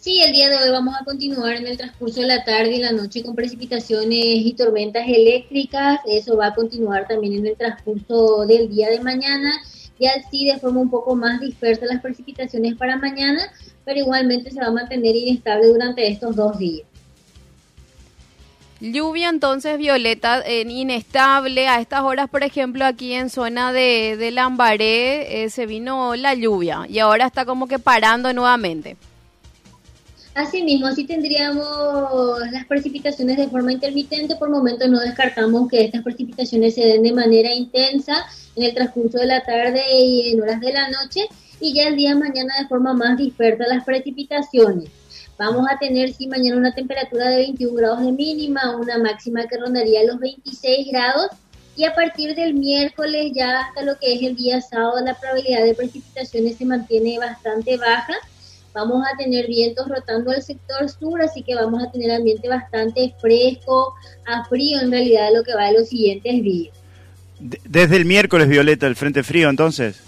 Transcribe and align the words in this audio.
Sí, 0.00 0.22
el 0.22 0.32
día 0.32 0.48
de 0.48 0.56
hoy 0.56 0.70
vamos 0.70 0.94
a 0.98 1.04
continuar 1.04 1.56
en 1.56 1.66
el 1.66 1.76
transcurso 1.76 2.22
de 2.22 2.26
la 2.26 2.42
tarde 2.42 2.72
y 2.76 2.78
la 2.78 2.90
noche 2.90 3.22
con 3.22 3.34
precipitaciones 3.34 4.18
y 4.18 4.54
tormentas 4.54 5.06
eléctricas. 5.06 6.00
Eso 6.06 6.38
va 6.38 6.46
a 6.46 6.54
continuar 6.54 7.06
también 7.06 7.34
en 7.34 7.48
el 7.48 7.54
transcurso 7.54 8.46
del 8.46 8.70
día 8.70 8.88
de 8.88 9.00
mañana. 9.00 9.52
Ya 9.98 10.12
sí, 10.30 10.46
de 10.46 10.58
forma 10.58 10.80
un 10.80 10.88
poco 10.88 11.14
más 11.16 11.38
dispersa 11.38 11.84
las 11.84 12.00
precipitaciones 12.00 12.76
para 12.76 12.96
mañana, 12.96 13.42
pero 13.84 13.98
igualmente 13.98 14.50
se 14.50 14.58
va 14.58 14.68
a 14.68 14.72
mantener 14.72 15.14
inestable 15.14 15.66
durante 15.66 16.08
estos 16.08 16.34
dos 16.34 16.58
días. 16.58 16.86
Lluvia 18.80 19.28
entonces, 19.28 19.76
Violeta, 19.76 20.42
inestable. 20.50 21.68
A 21.68 21.78
estas 21.78 22.00
horas, 22.00 22.30
por 22.30 22.42
ejemplo, 22.42 22.86
aquí 22.86 23.12
en 23.12 23.28
zona 23.28 23.74
de, 23.74 24.16
de 24.16 24.30
Lambaré 24.30 25.42
eh, 25.42 25.50
se 25.50 25.66
vino 25.66 26.16
la 26.16 26.32
lluvia 26.34 26.86
y 26.88 27.00
ahora 27.00 27.26
está 27.26 27.44
como 27.44 27.68
que 27.68 27.78
parando 27.78 28.32
nuevamente. 28.32 28.96
Asimismo, 30.34 30.92
sí 30.92 31.04
tendríamos 31.04 32.38
las 32.52 32.64
precipitaciones 32.66 33.36
de 33.36 33.48
forma 33.48 33.72
intermitente. 33.72 34.36
Por 34.36 34.48
momentos 34.48 34.88
no 34.88 35.00
descartamos 35.00 35.68
que 35.68 35.84
estas 35.84 36.02
precipitaciones 36.02 36.74
se 36.74 36.86
den 36.86 37.02
de 37.02 37.12
manera 37.12 37.52
intensa 37.52 38.26
en 38.54 38.62
el 38.62 38.74
transcurso 38.74 39.18
de 39.18 39.26
la 39.26 39.42
tarde 39.42 39.82
y 39.92 40.30
en 40.30 40.40
horas 40.40 40.60
de 40.60 40.72
la 40.72 40.88
noche. 40.88 41.26
Y 41.60 41.74
ya 41.74 41.88
el 41.88 41.96
día 41.96 42.10
de 42.10 42.20
mañana 42.20 42.54
de 42.60 42.68
forma 42.68 42.94
más 42.94 43.18
dispersa 43.18 43.64
las 43.66 43.84
precipitaciones. 43.84 44.88
Vamos 45.36 45.66
a 45.68 45.78
tener, 45.78 46.12
sí, 46.12 46.28
mañana 46.28 46.56
una 46.56 46.74
temperatura 46.74 47.28
de 47.28 47.38
21 47.38 47.74
grados 47.74 48.02
de 48.02 48.12
mínima, 48.12 48.76
una 48.76 48.98
máxima 48.98 49.46
que 49.46 49.58
rondaría 49.58 50.04
los 50.04 50.20
26 50.20 50.88
grados. 50.92 51.26
Y 51.76 51.84
a 51.84 51.94
partir 51.94 52.36
del 52.36 52.54
miércoles 52.54 53.32
ya 53.34 53.62
hasta 53.62 53.82
lo 53.82 53.98
que 53.98 54.14
es 54.14 54.22
el 54.22 54.36
día 54.36 54.60
sábado, 54.60 55.00
la 55.04 55.14
probabilidad 55.14 55.64
de 55.64 55.74
precipitaciones 55.74 56.56
se 56.56 56.66
mantiene 56.66 57.18
bastante 57.18 57.76
baja 57.76 58.14
vamos 58.72 59.04
a 59.06 59.16
tener 59.16 59.46
vientos 59.46 59.88
rotando 59.88 60.30
al 60.30 60.42
sector 60.42 60.88
sur, 60.88 61.20
así 61.22 61.42
que 61.42 61.54
vamos 61.54 61.82
a 61.82 61.90
tener 61.90 62.10
ambiente 62.10 62.48
bastante 62.48 63.14
fresco, 63.20 63.94
a 64.26 64.44
frío 64.44 64.80
en 64.80 64.90
realidad 64.90 65.30
lo 65.34 65.42
que 65.42 65.54
va 65.54 65.66
de 65.66 65.78
los 65.78 65.88
siguientes 65.88 66.42
días. 66.42 66.74
Desde 67.38 67.96
el 67.96 68.04
miércoles, 68.04 68.48
Violeta, 68.48 68.86
el 68.86 68.96
frente 68.96 69.22
frío 69.22 69.48
entonces. 69.48 70.00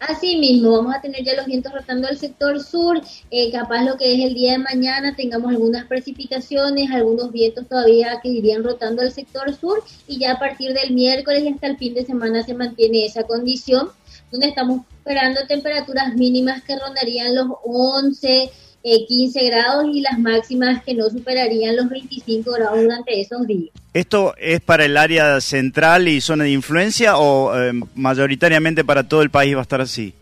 Así 0.00 0.38
mismo, 0.38 0.72
vamos 0.72 0.94
a 0.94 1.00
tener 1.02 1.22
ya 1.22 1.34
los 1.34 1.44
vientos 1.44 1.72
rotando 1.74 2.08
al 2.08 2.16
sector 2.16 2.58
sur, 2.58 3.02
eh, 3.30 3.52
capaz 3.52 3.84
lo 3.84 3.98
que 3.98 4.14
es 4.14 4.24
el 4.24 4.34
día 4.34 4.52
de 4.52 4.58
mañana 4.58 5.14
tengamos 5.14 5.50
algunas 5.50 5.86
precipitaciones, 5.86 6.90
algunos 6.90 7.30
vientos 7.30 7.68
todavía 7.68 8.18
que 8.22 8.30
irían 8.30 8.64
rotando 8.64 9.02
al 9.02 9.12
sector 9.12 9.54
sur 9.54 9.84
y 10.08 10.18
ya 10.18 10.32
a 10.32 10.38
partir 10.38 10.72
del 10.72 10.94
miércoles 10.94 11.42
y 11.44 11.48
hasta 11.48 11.66
el 11.66 11.76
fin 11.76 11.92
de 11.92 12.06
semana 12.06 12.42
se 12.42 12.54
mantiene 12.54 13.04
esa 13.04 13.24
condición 13.24 13.90
donde 14.30 14.48
estamos 14.48 14.82
esperando 14.98 15.46
temperaturas 15.46 16.14
mínimas 16.14 16.62
que 16.62 16.78
rondarían 16.78 17.34
los 17.34 17.48
11, 17.64 18.50
15 18.82 19.40
eh, 19.40 19.46
grados 19.50 19.86
y 19.92 20.00
las 20.00 20.18
máximas 20.18 20.82
que 20.84 20.94
no 20.94 21.08
superarían 21.10 21.76
los 21.76 21.88
25 21.88 22.50
grados 22.52 22.80
durante 22.80 23.20
esos 23.20 23.46
días. 23.46 23.70
¿Esto 23.92 24.34
es 24.38 24.60
para 24.60 24.84
el 24.84 24.96
área 24.96 25.40
central 25.40 26.08
y 26.08 26.20
zona 26.20 26.44
de 26.44 26.50
influencia 26.50 27.18
o 27.18 27.58
eh, 27.58 27.72
mayoritariamente 27.94 28.84
para 28.84 29.06
todo 29.06 29.22
el 29.22 29.30
país 29.30 29.54
va 29.54 29.60
a 29.60 29.62
estar 29.62 29.80
así? 29.80 30.14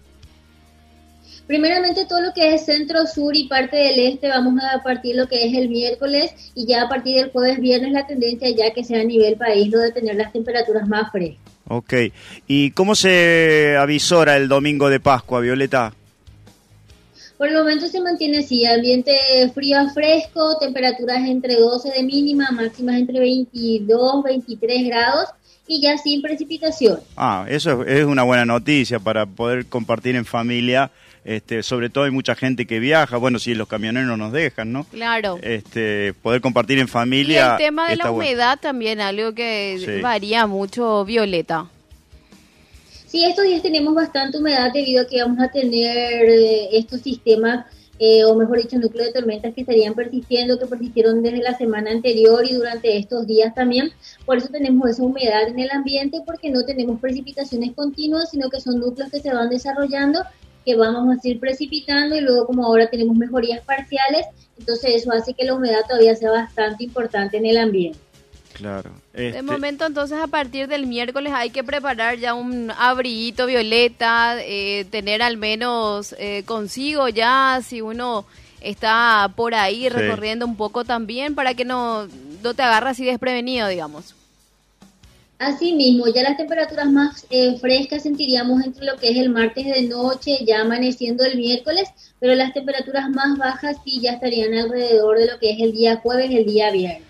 Primeramente 1.47 2.05
todo 2.05 2.21
lo 2.21 2.35
que 2.35 2.55
es 2.55 2.67
centro, 2.67 3.07
sur 3.07 3.35
y 3.35 3.49
parte 3.49 3.75
del 3.75 3.99
este 4.01 4.29
vamos 4.29 4.61
a 4.63 4.83
partir 4.83 5.17
lo 5.17 5.27
que 5.29 5.47
es 5.47 5.55
el 5.57 5.71
miércoles 5.71 6.53
y 6.55 6.67
ya 6.67 6.83
a 6.83 6.89
partir 6.91 7.17
del 7.17 7.31
jueves, 7.31 7.59
viernes 7.59 7.93
la 7.93 8.07
tendencia 8.07 8.51
ya 8.51 8.75
que 8.75 8.85
sea 8.85 9.01
a 9.01 9.05
nivel 9.05 9.37
país 9.37 9.69
lo 9.71 9.79
de 9.79 9.91
tener 9.91 10.17
las 10.17 10.31
temperaturas 10.31 10.87
más 10.87 11.11
frescas. 11.11 11.41
Ok. 11.69 11.95
¿Y 12.47 12.71
cómo 12.73 12.95
se 12.95 13.77
avisora 13.79 14.37
el 14.37 14.49
domingo 14.49 14.89
de 14.89 15.01
Pascua, 15.01 15.41
Violeta? 15.41 15.93
Por 17.37 17.49
el 17.49 17.57
momento 17.57 17.87
se 17.87 18.01
mantiene 18.01 18.39
así, 18.39 18.67
ambiente 18.67 19.13
frío 19.55 19.79
a 19.79 19.91
fresco, 19.91 20.59
temperaturas 20.59 21.19
entre 21.29 21.55
12 21.55 21.91
de 21.91 22.03
mínima, 22.03 22.51
máximas 22.51 22.97
entre 22.97 23.21
22, 23.21 24.25
23 24.25 24.87
grados 24.87 25.29
y 25.69 25.83
ya 25.83 25.97
sin 25.99 26.23
precipitación. 26.23 26.99
Ah, 27.17 27.47
eso 27.49 27.85
es 27.85 28.05
una 28.05 28.23
buena 28.25 28.47
noticia 28.47 28.99
para 28.99 29.27
poder 29.27 29.67
compartir 29.67 30.17
en 30.17 30.25
familia. 30.25 30.91
Este, 31.25 31.63
sobre 31.63 31.91
todo 31.91 32.05
hay 32.05 32.11
mucha 32.11 32.35
gente 32.35 32.67
que 32.67 32.81
viaja, 32.81 33.19
bueno, 33.19 33.39
si 33.39 33.55
los 33.55 33.69
camioneros 33.69 34.17
nos 34.17 34.33
dejan, 34.33 34.73
¿no? 34.73 34.85
Claro. 34.85 35.39
Este, 35.43 36.15
poder 36.23 36.41
compartir 36.41 36.79
en 36.79 36.89
familia. 36.89 37.49
Y 37.49 37.51
el 37.51 37.69
tema 37.69 37.91
de 37.91 37.97
la 37.97 38.11
humedad 38.11 38.59
también, 38.59 39.01
algo 39.01 39.35
que 39.35 40.01
varía 40.03 40.47
mucho, 40.47 41.05
Violeta. 41.05 41.67
Sí, 43.07 43.25
estos 43.25 43.45
días 43.45 43.63
tenemos 43.63 43.95
bastante 43.95 44.39
humedad 44.39 44.73
debido 44.73 45.03
a 45.03 45.07
que 45.07 45.23
vamos 45.23 45.39
a 45.41 45.51
tener 45.51 46.25
eh, 46.29 46.69
estos 46.73 47.03
sistemas 47.03 47.67
eh, 47.99 48.25
o 48.25 48.35
mejor 48.35 48.59
dicho, 48.59 48.79
núcleo 48.79 49.07
de 49.07 49.13
tormentas 49.13 49.55
que 49.55 49.63
estarían 49.63 49.95
persistiendo, 49.95 50.59
que 50.59 50.67
persistieron 50.67 51.23
desde 51.23 51.39
la 51.39 51.57
semana 51.57 51.91
anterior 51.91 52.45
y 52.47 52.55
durante 52.55 52.97
estos 52.97 53.27
días 53.27 53.55
también. 53.55 53.91
Por 54.25 54.39
eso 54.39 54.49
tenemos 54.49 54.89
esa 54.89 55.03
humedad 55.03 55.49
en 55.49 55.59
el 55.59 55.71
ambiente, 55.71 56.23
porque 56.25 56.51
no 56.51 56.65
tenemos 56.65 57.01
precipitaciones 57.01 57.75
continuas, 57.75 58.31
sino 58.31 58.51
que 58.51 58.61
son 58.61 58.81
núcleos 58.81 59.11
que 59.11 59.21
se 59.21 59.33
van 59.33 59.51
desarrollando, 59.51 60.21
que 60.65 60.77
vamos 60.77 61.17
a 61.25 61.29
ir 61.29 61.41
precipitando 61.41 62.15
y 62.15 62.21
luego 62.21 62.47
como 62.47 62.67
ahora 62.67 62.91
tenemos 62.91 63.17
mejorías 63.17 63.65
parciales, 63.65 64.27
entonces 64.59 64.97
eso 64.97 65.13
hace 65.13 65.33
que 65.33 65.45
la 65.45 65.55
humedad 65.55 65.81
todavía 65.89 66.15
sea 66.15 66.31
bastante 66.31 66.85
importante 66.85 67.39
en 67.39 67.47
el 67.47 67.57
ambiente. 67.57 68.08
Claro. 68.59 68.91
De 69.13 69.29
este 69.29 69.43
momento, 69.43 69.87
entonces, 69.87 70.19
a 70.19 70.27
partir 70.27 70.67
del 70.67 70.87
miércoles 70.87 71.33
hay 71.35 71.51
que 71.51 71.63
preparar 71.63 72.19
ya 72.19 72.35
un 72.35 72.73
abriguito 72.73 73.47
violeta, 73.47 74.37
eh, 74.41 74.85
tener 74.91 75.23
al 75.23 75.37
menos 75.37 76.15
eh, 76.19 76.43
consigo 76.45 77.09
ya, 77.09 77.61
si 77.65 77.81
uno 77.81 78.27
está 78.61 79.33
por 79.37 79.55
ahí 79.55 79.89
recorriendo 79.89 80.45
un 80.45 80.57
poco 80.57 80.85
también, 80.85 81.37
para 81.37 81.55
que 81.55 81.65
no, 81.65 82.09
no 82.43 82.55
te 82.55 82.63
agarras 82.63 82.93
así 82.93 83.05
desprevenido, 83.05 83.69
digamos. 83.69 84.17
Así 85.39 85.73
mismo, 85.73 86.09
ya 86.09 86.25
las 86.25 86.37
temperaturas 86.37 86.91
más 86.91 87.25
eh, 87.31 87.57
frescas 87.61 88.03
sentiríamos 88.03 88.65
entre 88.65 88.87
lo 88.87 88.97
que 88.97 89.11
es 89.11 89.19
el 89.19 89.31
martes 89.31 89.67
de 89.67 89.83
noche, 89.83 90.39
ya 90.45 90.63
amaneciendo 90.63 91.25
el 91.25 91.37
miércoles, 91.37 91.89
pero 92.19 92.35
las 92.35 92.53
temperaturas 92.53 93.09
más 93.11 93.39
bajas 93.39 93.77
sí 93.85 94.01
ya 94.01 94.15
estarían 94.15 94.53
alrededor 94.53 95.17
de 95.17 95.27
lo 95.27 95.39
que 95.39 95.53
es 95.53 95.61
el 95.61 95.71
día 95.71 95.99
jueves, 95.99 96.33
el 96.33 96.45
día 96.45 96.73
viernes. 96.73 97.08